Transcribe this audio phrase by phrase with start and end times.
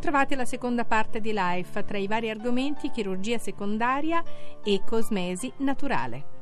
[0.00, 4.24] bentrovati alla seconda parte di Life, tra i vari argomenti chirurgia secondaria
[4.64, 6.39] e cosmesi naturale.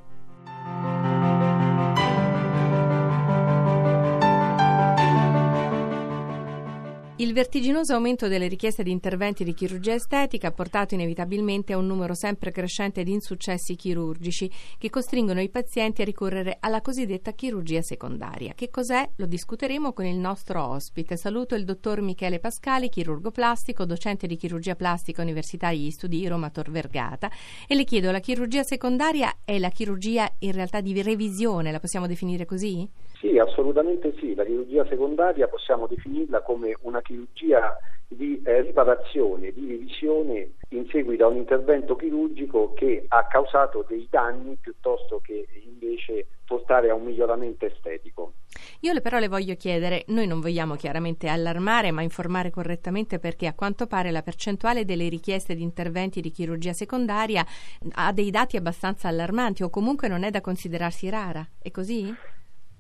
[7.21, 11.89] Il vertiginoso aumento delle richieste di interventi di chirurgia estetica ha portato inevitabilmente a un
[11.89, 14.49] numero sempre crescente di insuccessi chirurgici
[14.79, 18.53] che costringono i pazienti a ricorrere alla cosiddetta chirurgia secondaria.
[18.55, 19.11] Che cos'è?
[19.17, 21.17] Lo discuteremo con il nostro ospite.
[21.17, 26.51] Saluto il dottor Michele Pascali, chirurgo plastico, docente di chirurgia plastica Università degli Studi Roma
[26.51, 27.29] Tor Vergata
[27.67, 32.07] e le chiedo, la chirurgia secondaria è la chirurgia in realtà di revisione, la possiamo
[32.07, 32.89] definire così?
[33.21, 34.35] Sì, assolutamente sì.
[34.35, 41.25] La chirurgia secondaria possiamo definirla come una chirurgia di eh, riparazione, di revisione in seguito
[41.25, 47.05] a un intervento chirurgico che ha causato dei danni piuttosto che invece portare a un
[47.05, 48.33] miglioramento estetico.
[48.81, 53.55] Io però le voglio chiedere, noi non vogliamo chiaramente allarmare ma informare correttamente perché a
[53.55, 57.45] quanto pare la percentuale delle richieste di interventi di chirurgia secondaria
[57.93, 62.15] ha dei dati abbastanza allarmanti o comunque non è da considerarsi rara, è così?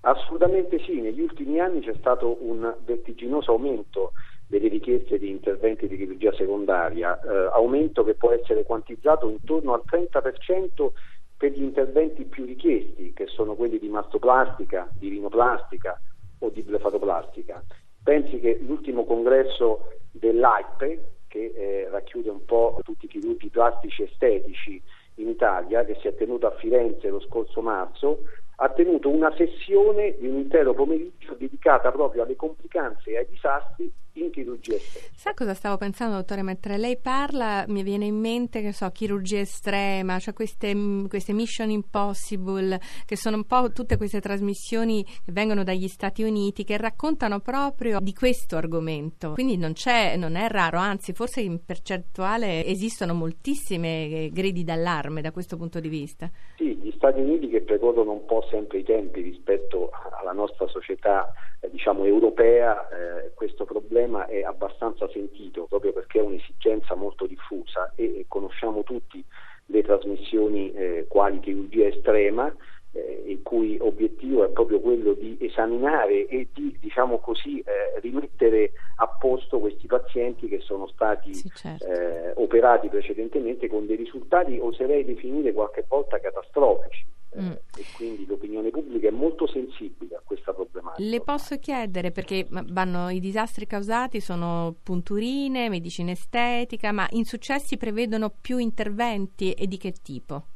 [0.00, 4.12] Assolutamente sì, negli ultimi anni c'è stato un vertiginoso aumento
[4.46, 9.82] delle richieste di interventi di chirurgia secondaria, eh, aumento che può essere quantizzato intorno al
[9.84, 10.92] 30%
[11.36, 16.00] per gli interventi più richiesti, che sono quelli di mastoplastica, di rinoplastica
[16.40, 17.62] o di blefaroplastica.
[18.02, 24.82] Pensi che l'ultimo congresso dell'AIPE, che eh, racchiude un po' tutti i chirurghi plastici estetici
[25.16, 28.22] in Italia, che si è tenuto a Firenze lo scorso marzo,
[28.60, 33.92] ha tenuto una sessione di un intero pomeriggio dedicata proprio alle complicanze e ai disastri
[34.24, 35.12] in chirurgia estetica.
[35.14, 36.42] Sa cosa stavo pensando, dottore?
[36.42, 41.32] Mentre lei parla mi viene in mente, che so, chirurgia estrema, cioè queste, mm, queste
[41.32, 46.76] Mission Impossible, che sono un po' tutte queste trasmissioni che vengono dagli Stati Uniti, che
[46.76, 49.32] raccontano proprio di questo argomento.
[49.32, 55.20] Quindi non, c'è, non è raro, anzi forse in percentuale esistono moltissime eh, gridi d'allarme
[55.20, 56.30] da questo punto di vista.
[56.56, 59.90] Sì, gli Stati Uniti che precorrono un po' sempre i tempi rispetto
[60.20, 66.22] alla nostra società eh, diciamo europea, eh, questo problema è abbastanza sentito proprio perché è
[66.22, 69.24] un'esigenza molto diffusa e, e conosciamo tutti
[69.66, 72.52] le trasmissioni eh, quali chirurgia estrema
[72.92, 78.72] eh, il cui obiettivo è proprio quello di esaminare e di diciamo così, eh, rimettere
[78.96, 81.84] a posto questi pazienti che sono stati sì, certo.
[81.84, 87.04] eh, operati precedentemente con dei risultati, oserei definire qualche volta catastrofici.
[87.30, 87.50] Eh, mm.
[87.50, 91.02] e quindi l'opinione pubblica è molto sensibile a questa problematica.
[91.08, 98.32] Le posso chiedere perché vanno, i disastri causati sono punturine, medicina estetica, ma insuccessi prevedono
[98.40, 100.46] più interventi e di che tipo?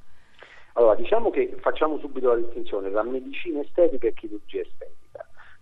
[0.74, 5.01] Allora, diciamo che facciamo subito la distinzione tra medicina estetica e chirurgia estetica.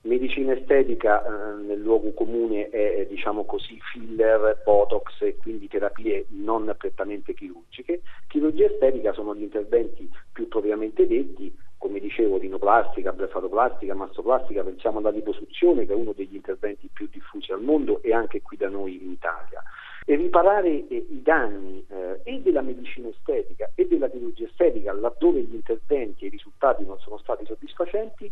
[0.03, 6.75] Medicina estetica eh, nel luogo comune è diciamo così, filler, botox e quindi terapie non
[6.79, 8.01] prettamente chirurgiche.
[8.27, 15.11] Chirurgia estetica sono gli interventi più propriamente detti, come dicevo, rinoplastica, blefaroplastica, mastoplastica, pensiamo alla
[15.11, 19.03] liposuzione che è uno degli interventi più diffusi al mondo e anche qui da noi
[19.05, 19.63] in Italia
[20.07, 25.43] e riparare eh, i danni eh, e della medicina estetica e della chirurgia estetica laddove
[25.43, 28.31] gli interventi e i risultati non sono stati soddisfacenti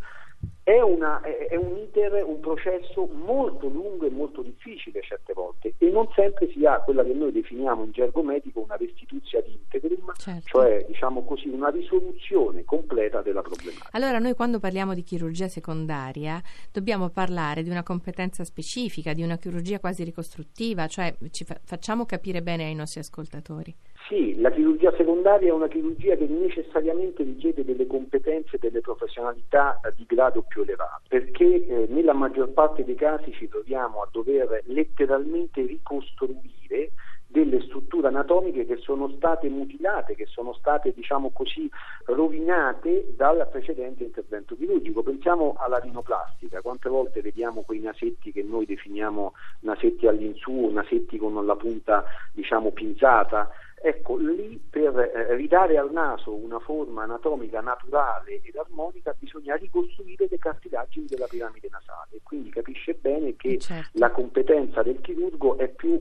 [0.69, 5.89] è, una, è, un iter, un processo molto lungo e molto difficile certe volte e
[5.89, 10.12] non sempre si ha quella che noi definiamo in gergo medico una restituzia di integrum,
[10.19, 10.43] certo.
[10.45, 13.89] cioè diciamo così una risoluzione completa della problematica.
[13.93, 16.39] Allora noi quando parliamo di chirurgia secondaria
[16.71, 22.05] dobbiamo parlare di una competenza specifica, di una chirurgia quasi ricostruttiva, cioè ci fa- facciamo
[22.05, 23.75] capire bene ai nostri ascoltatori.
[24.09, 29.79] Sì, la chirurgia secondaria è una chirurgia che necessariamente richiede delle competenze e delle professionalità
[29.95, 34.63] di grado più elevato, perché eh, nella maggior parte dei casi ci troviamo a dover
[34.67, 36.93] letteralmente ricostruire
[37.31, 41.71] delle strutture anatomiche che sono state mutilate, che sono state, diciamo così,
[42.07, 45.03] rovinate dal precedente intervento chirurgico.
[45.03, 51.44] Pensiamo alla rinoplastica, quante volte vediamo quei nasetti che noi definiamo nasetti all'insù, nasetti con
[51.44, 53.50] la punta, diciamo, pinzata,
[53.81, 60.27] Ecco, lì per eh, ridare al naso una forma anatomica naturale ed armonica bisogna ricostruire
[60.29, 63.99] le cartilagini della piramide nasale quindi capisce bene che certo.
[63.99, 65.99] la competenza del chirurgo è più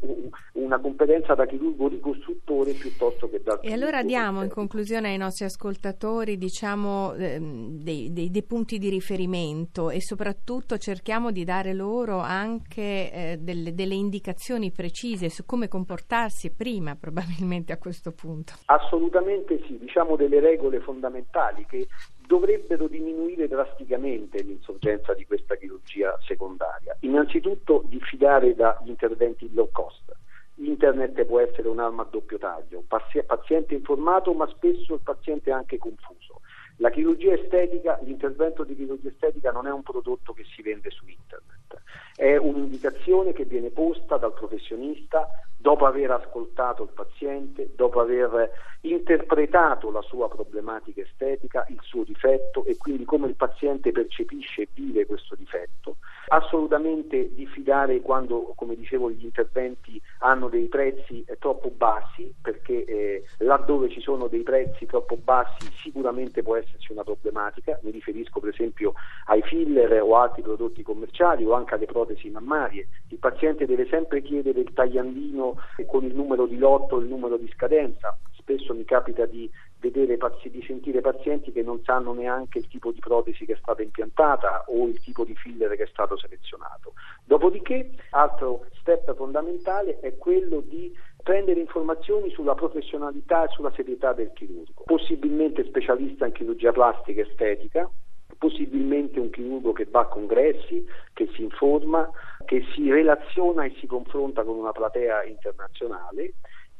[0.51, 5.45] una competenza da chirurgo ricostruttore piuttosto che da E allora diamo in conclusione ai nostri
[5.45, 12.17] ascoltatori diciamo, ehm, dei, dei, dei, punti di riferimento e soprattutto cerchiamo di dare loro
[12.17, 18.51] anche eh, delle, delle indicazioni precise su come comportarsi prima probabilmente a questo punto.
[18.65, 21.87] Assolutamente sì, diciamo delle regole fondamentali che
[22.27, 26.95] dovrebbero diminuire drasticamente l'insorgenza di questa chirurgia secondaria.
[26.99, 30.13] Innanzitutto diffidare dagli interventi low cost.
[30.55, 36.41] Internet può essere un'arma a doppio taglio, paziente informato ma spesso il paziente anche confuso.
[36.77, 41.05] La chirurgia estetica, l'intervento di chirurgia estetica non è un prodotto che si vende su
[41.07, 41.81] internet,
[42.15, 48.51] è un'indicazione che viene posta dal professionista dopo aver ascoltato il paziente, dopo aver
[48.81, 54.67] interpretato la sua problematica estetica, il suo difetto e quindi come il paziente percepisce e
[54.73, 55.97] vive questo difetto.
[56.27, 63.23] Assolutamente diffidare quando, come dicevo, gli interventi hanno dei prezzi eh, troppo bassi, perché eh,
[63.39, 68.49] laddove ci sono dei prezzi troppo bassi sicuramente può esserci una problematica, mi riferisco per
[68.49, 68.93] esempio
[69.25, 72.87] ai filler o altri prodotti commerciali o anche alle protesi mammarie.
[73.09, 75.46] Il paziente deve sempre chiedere il tagliandino
[75.85, 78.17] con il numero di lotto, il numero di scadenza.
[78.33, 79.49] Spesso mi capita di
[79.79, 83.81] vedere di sentire pazienti che non sanno neanche il tipo di protesi che è stata
[83.81, 86.93] impiantata o il tipo di filler che è stato selezionato.
[87.23, 94.31] Dopodiché, altro step fondamentale è quello di prendere informazioni sulla professionalità e sulla serietà del
[94.33, 97.89] chirurgo, possibilmente specialista in chirurgia plastica e estetica,
[98.37, 102.09] possibilmente un chirurgo che va a congressi, che si informa,
[102.47, 106.35] che si relaziona e si confronta con una platea internazionale,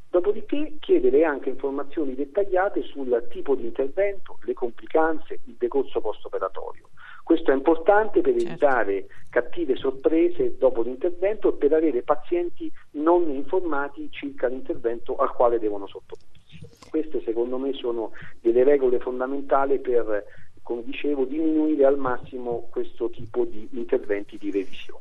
[0.09, 6.87] dopodiché chiedere anche informazioni dettagliate sul tipo di intervento, le complicanze, il decorso post-operatorio.
[7.21, 8.47] Questo è importante per certo.
[8.47, 15.59] evitare cattive sorprese dopo l'intervento e per avere pazienti non informati circa l'intervento al quale
[15.59, 16.65] devono sottoporsi.
[16.89, 20.23] Queste secondo me sono delle regole fondamentali per
[20.67, 24.96] come dicevo, diminuire al massimo questo tipo di interventi di revisione.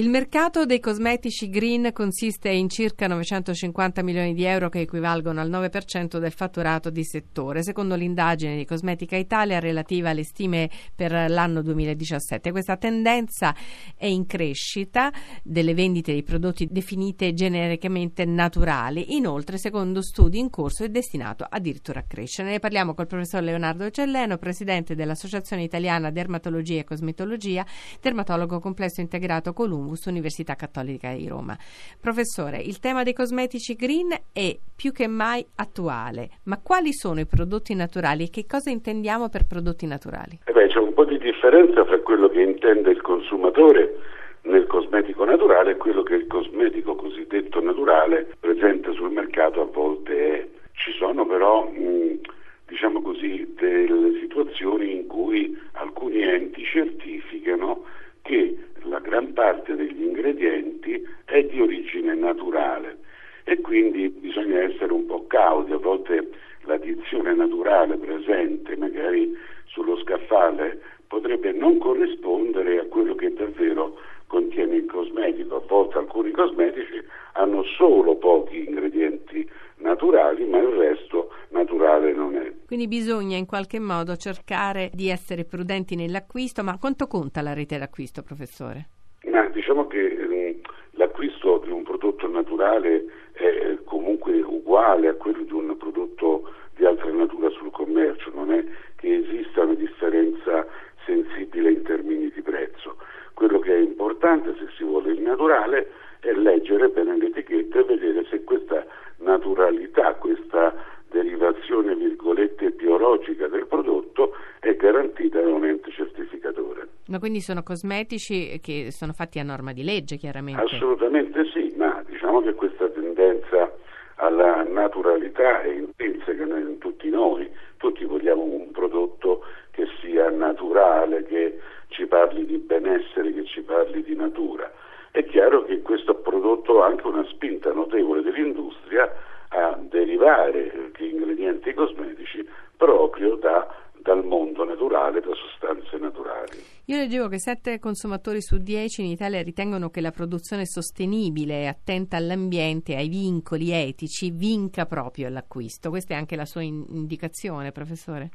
[0.00, 5.50] Il mercato dei cosmetici green consiste in circa 950 milioni di euro che equivalgono al
[5.50, 11.60] 9% del fatturato di settore, secondo l'indagine di Cosmetica Italia relativa alle stime per l'anno
[11.60, 12.50] 2017.
[12.50, 13.54] Questa tendenza
[13.94, 15.12] è in crescita
[15.42, 19.16] delle vendite di prodotti definite genericamente naturali.
[19.16, 22.48] Inoltre, secondo studi in corso, è destinato addirittura a crescere.
[22.48, 27.66] Ne parliamo col professor Leonardo Celleno, presidente dell'Associazione Italiana Dermatologia e Cosmetologia,
[28.00, 31.56] dermatologo complesso integrato Columbus Columbus, Università Cattolica di Roma.
[32.00, 37.26] Professore, il tema dei cosmetici green è più che mai attuale, ma quali sono i
[37.26, 40.38] prodotti naturali e che cosa intendiamo per prodotti naturali?
[40.44, 43.98] Eh beh, c'è un po' di differenza fra quello che intende il consumatore
[44.42, 50.12] nel cosmetico naturale e quello che il cosmetico cosiddetto naturale presente sul mercato a volte
[50.32, 50.46] è.
[50.72, 52.20] Ci sono però mh,
[52.68, 57.84] diciamo così, delle situazioni in cui alcuni enti certificano
[58.22, 62.98] che la gran parte degli ingredienti è di origine naturale
[63.44, 66.30] e quindi bisogna essere un po' cauti, a volte
[66.62, 69.36] l'addizione naturale presente magari
[69.66, 76.30] sullo scaffale potrebbe non corrispondere a quello che davvero contiene il cosmetico, a volte alcuni
[76.30, 77.02] cosmetici
[77.32, 79.48] hanno solo pochi ingredienti
[79.78, 82.52] naturali, ma il resto naturale non è.
[82.66, 87.78] Quindi bisogna in qualche modo cercare di essere prudenti nell'acquisto, ma quanto conta la rete
[87.78, 88.88] d'acquisto, professore?
[89.30, 90.60] Ma diciamo che eh,
[90.92, 97.10] l'acquisto di un prodotto naturale è comunque uguale a quello di un prodotto di altra
[97.10, 98.62] natura sul commercio, non è
[98.96, 100.66] che esista una differenza
[101.06, 102.96] sensibile in termini di prezzo.
[103.32, 108.24] Quello che è importante se si vuole il naturale è leggere bene l'etichetta e vedere
[108.30, 108.84] se questa
[109.18, 110.74] naturalità, questa
[111.08, 116.88] derivazione virgolette biologica del prodotto è garantita da un ente certificatore.
[117.08, 120.62] Ma quindi sono cosmetici che sono fatti a norma di legge, chiaramente?
[120.62, 123.72] Assolutamente sì, ma diciamo che questa tendenza
[124.16, 131.58] alla naturalità è intrinseca in tutti noi, tutti vogliamo un prodotto che sia naturale, che
[131.88, 134.70] ci parli di benessere, che ci parli di natura.
[135.12, 139.10] È chiaro che questo ha prodotto anche una spinta notevole dell'industria
[139.48, 143.66] a derivare gli ingredienti cosmetici proprio da,
[144.02, 146.58] dal mondo naturale, da sostanze naturali.
[146.86, 151.66] Io leggevo che 7 consumatori su 10 in Italia ritengono che la produzione sostenibile e
[151.66, 155.90] attenta all'ambiente ai vincoli etici vinca proprio l'acquisto.
[155.90, 158.30] Questa è anche la sua indicazione, professore?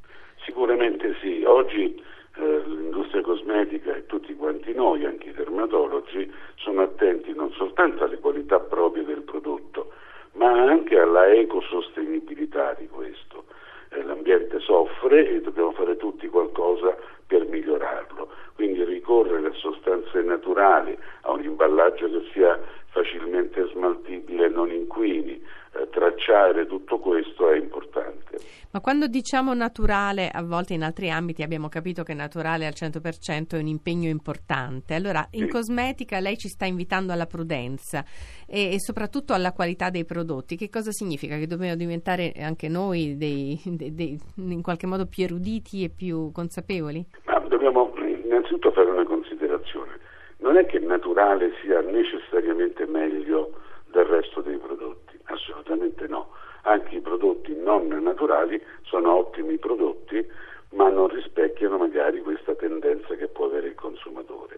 [0.46, 1.44] Sicuramente sì.
[1.46, 2.02] Oggi
[2.38, 8.20] eh, l'industria cosmetica e tutti quanti noi, anche i dermatologi, sono attenti non soltanto alle
[8.20, 9.92] qualità proprie del prodotto,
[10.34, 13.46] ma anche alla ecosostenibilità di questo.
[13.90, 18.30] Eh, l'ambiente soffre e dobbiamo fare tutti qualcosa per migliorarlo.
[18.56, 25.42] Quindi ricorrere a sostanze naturali, a un imballaggio che sia facilmente smaltibile, non inquini.
[25.74, 28.35] Eh, tracciare tutto questo è importante.
[28.76, 33.56] Ma quando diciamo naturale, a volte in altri ambiti abbiamo capito che naturale al 100%
[33.56, 34.96] è un impegno importante.
[34.96, 38.04] Allora, in cosmetica lei ci sta invitando alla prudenza
[38.46, 40.58] e, e, soprattutto alla qualità dei prodotti.
[40.58, 41.38] Che cosa significa?
[41.38, 46.34] Che dobbiamo diventare anche noi dei, dei, dei, in qualche modo più eruditi e più
[46.34, 47.06] consapevoli?
[47.28, 47.94] Ma dobbiamo
[48.26, 49.98] innanzitutto fare una considerazione.
[50.40, 53.52] Non è che naturale sia necessariamente meglio
[53.94, 56.35] del resto dei prodotti, assolutamente no.
[56.68, 60.28] Anche i prodotti non naturali sono ottimi prodotti,
[60.70, 64.58] ma non rispecchiano magari questa tendenza che può avere il consumatore.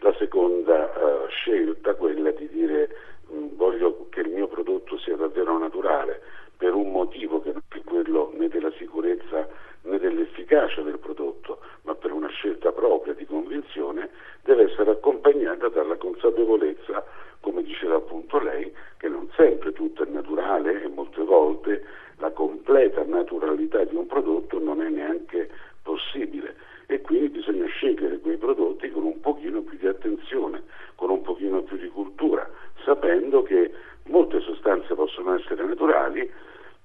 [0.00, 2.90] La seconda uh, scelta, quella di dire
[3.28, 6.20] mh, mm, voglio che il mio prodotto sia davvero naturale,
[6.54, 9.48] per un motivo che non è quello né della sicurezza
[9.82, 14.10] né dell'efficacia del prodotto, ma per una scelta propria di convinzione,
[14.42, 17.04] deve essere accompagnata dalla consapevolezza,
[17.40, 21.84] come diceva appunto lei, che non sempre tutto è naturale e molte volte
[22.16, 25.48] la completa naturalità di un prodotto non è neanche
[25.82, 26.56] possibile.
[26.86, 30.64] E quindi bisogna scegliere quei prodotti con un pochino più di attenzione,
[30.96, 32.48] con un pochino più di cultura,
[32.84, 33.70] sapendo che
[34.06, 36.28] molte sostanze possono essere naturali,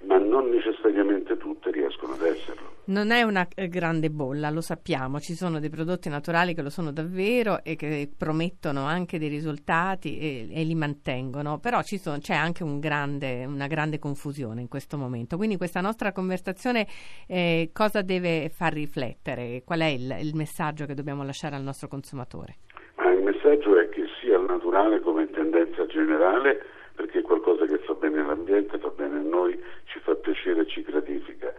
[0.04, 2.70] ma non necessariamente tutte riescono ad esserlo.
[2.94, 6.70] Non è una eh, grande bolla, lo sappiamo, ci sono dei prodotti naturali che lo
[6.70, 12.36] sono davvero e che promettono anche dei risultati e, e li mantengono, però sono, c'è
[12.36, 15.38] anche un grande, una grande confusione in questo momento.
[15.38, 16.86] Quindi questa nostra conversazione
[17.26, 19.64] eh, cosa deve far riflettere?
[19.66, 22.58] Qual è il, il messaggio che dobbiamo lasciare al nostro consumatore?
[22.98, 27.80] Ma il messaggio è che sia il naturale come tendenza generale perché è qualcosa che
[27.80, 31.52] fa bene all'ambiente, fa bene a noi, ci fa piacere, ci gratifica.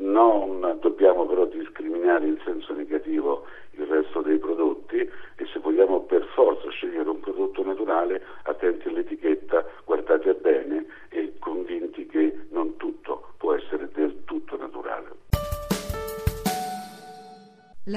[0.00, 3.39] Non dobbiamo però discriminare in senso negativo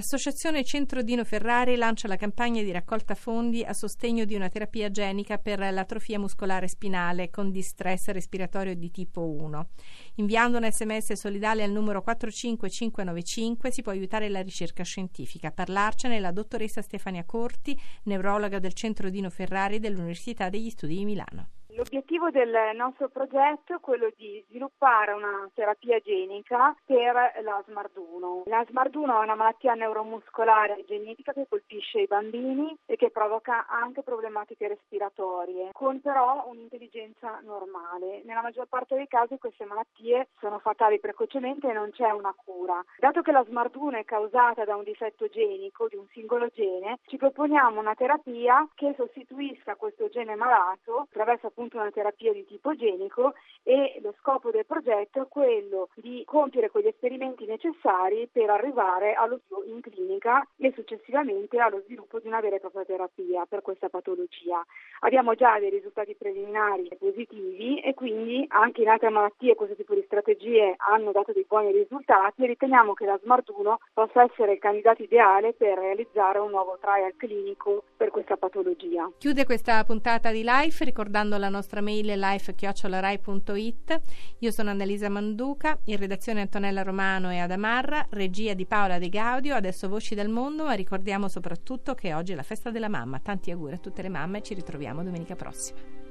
[0.04, 4.92] L'associazione Centro Dino Ferrari lancia la campagna di raccolta fondi a sostegno di una terapia
[4.92, 9.70] genica per l'atrofia muscolare spinale con distress respiratorio di tipo 1.
[10.16, 15.52] Inviando un sms solidale al numero 45595 si può aiutare la ricerca scientifica.
[15.52, 21.48] Parlarcene la dottoressa Stefania Corti, neurologa del Centro Dino Ferrari dell'Università degli Studi di Milano.
[21.76, 28.44] L'obiettivo del nostro progetto è quello di sviluppare una terapia genica per la SMARD1.
[28.46, 34.04] La SMARD1 è una malattia neuromuscolare genetica che colpisce i bambini e che provoca anche
[34.04, 38.22] problematiche respiratorie, con però un'intelligenza normale.
[38.24, 42.84] Nella maggior parte dei casi queste malattie sono fatali precocemente e non c'è una cura.
[43.00, 47.18] Dato che la SMARD1 è causata da un difetto genico di un singolo gene, ci
[47.18, 52.76] proponiamo una terapia che sostituisca questo gene malato attraverso appunto appunto una terapia di tipo
[52.76, 59.14] genico e lo scopo del progetto è quello di compiere quegli esperimenti necessari per arrivare
[59.14, 63.88] allo in clinica e successivamente allo sviluppo di una vera e propria terapia per questa
[63.88, 64.64] patologia.
[65.02, 70.04] Abbiamo già dei risultati preliminari positivi e quindi anche in altre malattie questo tipo di
[70.06, 75.02] strategie hanno dato dei buoni risultati e riteniamo che la SMART1 possa essere il candidato
[75.02, 79.10] ideale per realizzare un nuovo trial clinico per questa patologia.
[79.18, 84.02] Chiude questa puntata di Life ricordando la nostra mail life.rai.it.
[84.40, 89.56] Io sono Annalisa Manduca, in redazione Antonella Romano e Adamarra, regia di Paola De Gaudio,
[89.56, 93.20] adesso Voci del Mondo, ma ricordiamo soprattutto che oggi è la festa della mamma.
[93.20, 96.03] Tanti auguri a tutte le mamme ci ritroviamo domenica prossima.